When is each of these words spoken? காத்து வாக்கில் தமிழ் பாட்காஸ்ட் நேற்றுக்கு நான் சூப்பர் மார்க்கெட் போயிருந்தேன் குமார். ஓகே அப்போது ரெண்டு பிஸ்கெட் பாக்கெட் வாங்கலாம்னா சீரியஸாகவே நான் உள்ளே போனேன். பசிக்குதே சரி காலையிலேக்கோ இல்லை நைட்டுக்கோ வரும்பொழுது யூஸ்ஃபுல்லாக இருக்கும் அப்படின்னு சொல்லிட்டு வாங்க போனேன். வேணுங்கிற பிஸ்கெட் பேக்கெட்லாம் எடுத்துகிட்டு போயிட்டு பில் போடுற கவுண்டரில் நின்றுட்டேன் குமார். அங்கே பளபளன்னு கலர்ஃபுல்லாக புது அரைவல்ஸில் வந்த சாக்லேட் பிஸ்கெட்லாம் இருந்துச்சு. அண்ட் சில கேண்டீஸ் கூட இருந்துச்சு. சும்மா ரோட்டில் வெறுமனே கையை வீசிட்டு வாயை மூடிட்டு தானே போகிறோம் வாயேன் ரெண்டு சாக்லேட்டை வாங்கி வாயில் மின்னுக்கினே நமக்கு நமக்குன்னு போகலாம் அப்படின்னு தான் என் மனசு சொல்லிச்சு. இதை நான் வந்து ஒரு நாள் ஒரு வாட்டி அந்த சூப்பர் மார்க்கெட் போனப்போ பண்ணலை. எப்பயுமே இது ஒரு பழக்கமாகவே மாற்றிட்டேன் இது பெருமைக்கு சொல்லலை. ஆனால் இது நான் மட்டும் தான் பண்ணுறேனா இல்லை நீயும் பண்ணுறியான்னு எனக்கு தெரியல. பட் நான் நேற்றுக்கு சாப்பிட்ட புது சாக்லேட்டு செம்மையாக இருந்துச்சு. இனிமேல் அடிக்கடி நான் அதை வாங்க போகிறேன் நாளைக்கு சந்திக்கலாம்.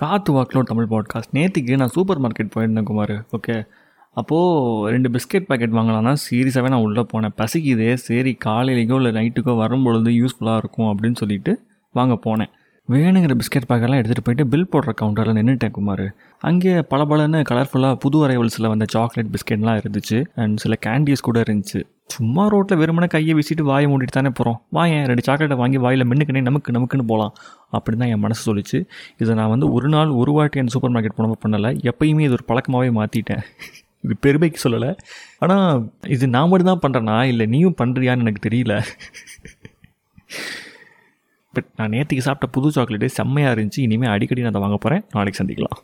காத்து 0.00 0.32
வாக்கில் 0.32 0.68
தமிழ் 0.68 0.86
பாட்காஸ்ட் 0.90 1.34
நேற்றுக்கு 1.36 1.74
நான் 1.80 1.92
சூப்பர் 1.94 2.20
மார்க்கெட் 2.20 2.52
போயிருந்தேன் 2.54 2.86
குமார். 2.90 3.12
ஓகே 3.36 3.54
அப்போது 4.20 4.90
ரெண்டு 4.92 5.08
பிஸ்கெட் 5.08 5.48
பாக்கெட் 5.48 5.74
வாங்கலாம்னா 5.78 6.12
சீரியஸாகவே 6.24 6.70
நான் 6.74 6.84
உள்ளே 6.86 7.02
போனேன். 7.12 7.34
பசிக்குதே 7.40 7.90
சரி 7.94 8.32
காலையிலேக்கோ 8.44 8.96
இல்லை 9.00 9.12
நைட்டுக்கோ 9.18 9.56
வரும்பொழுது 9.56 10.10
யூஸ்ஃபுல்லாக 10.10 10.62
இருக்கும் 10.62 10.88
அப்படின்னு 10.92 11.20
சொல்லிட்டு 11.22 11.54
வாங்க 11.92 12.14
போனேன். 12.26 12.50
வேணுங்கிற 12.88 13.34
பிஸ்கெட் 13.40 13.68
பேக்கெட்லாம் 13.70 14.00
எடுத்துகிட்டு 14.00 14.26
போயிட்டு 14.28 14.46
பில் 14.46 14.70
போடுற 14.72 14.92
கவுண்டரில் 15.00 15.38
நின்றுட்டேன் 15.40 15.70
குமார். 15.70 16.06
அங்கே 16.48 16.72
பளபளன்னு 16.92 17.40
கலர்ஃபுல்லாக 17.50 18.00
புது 18.04 18.18
அரைவல்ஸில் 18.28 18.70
வந்த 18.72 18.86
சாக்லேட் 18.88 19.32
பிஸ்கெட்லாம் 19.34 19.80
இருந்துச்சு. 19.82 20.20
அண்ட் 20.34 20.56
சில 20.56 20.76
கேண்டீஸ் 20.86 21.26
கூட 21.28 21.40
இருந்துச்சு. 21.40 21.82
சும்மா 22.14 22.44
ரோட்டில் 22.52 22.78
வெறுமனே 22.80 23.08
கையை 23.14 23.32
வீசிட்டு 23.38 23.64
வாயை 23.70 23.86
மூடிட்டு 23.90 24.14
தானே 24.16 24.30
போகிறோம் 24.38 24.58
வாயேன் 24.76 25.04
ரெண்டு 25.10 25.24
சாக்லேட்டை 25.26 25.56
வாங்கி 25.60 25.78
வாயில் 25.84 26.06
மின்னுக்கினே 26.10 26.42
நமக்கு 26.48 26.74
நமக்குன்னு 26.76 27.06
போகலாம் 27.10 27.34
அப்படின்னு 27.76 28.02
தான் 28.02 28.12
என் 28.14 28.24
மனசு 28.24 28.42
சொல்லிச்சு. 28.48 28.78
இதை 29.22 29.34
நான் 29.40 29.52
வந்து 29.54 29.66
ஒரு 29.76 29.90
நாள் 29.94 30.12
ஒரு 30.22 30.32
வாட்டி 30.38 30.62
அந்த 30.62 30.74
சூப்பர் 30.74 30.94
மார்க்கெட் 30.94 31.16
போனப்போ 31.18 31.38
பண்ணலை. 31.44 31.70
எப்பயுமே 31.90 32.24
இது 32.28 32.36
ஒரு 32.38 32.46
பழக்கமாகவே 32.50 32.90
மாற்றிட்டேன் 32.98 33.44
இது 34.06 34.14
பெருமைக்கு 34.26 34.58
சொல்லலை. 34.64 34.90
ஆனால் 35.44 35.84
இது 36.16 36.26
நான் 36.36 36.50
மட்டும் 36.50 36.70
தான் 36.72 36.82
பண்ணுறேனா 36.84 37.16
இல்லை 37.32 37.46
நீயும் 37.54 37.78
பண்ணுறியான்னு 37.82 38.24
எனக்கு 38.26 38.46
தெரியல. 38.48 38.74
பட் 41.54 41.68
நான் 41.78 41.92
நேற்றுக்கு 41.94 42.24
சாப்பிட்ட 42.26 42.46
புது 42.56 42.68
சாக்லேட்டு 42.74 43.08
செம்மையாக 43.18 43.54
இருந்துச்சு. 43.54 43.80
இனிமேல் 43.86 44.12
அடிக்கடி 44.14 44.42
நான் 44.44 44.52
அதை 44.54 44.62
வாங்க 44.64 44.78
போகிறேன் 44.84 45.02
நாளைக்கு 45.14 45.40
சந்திக்கலாம். 45.40 45.78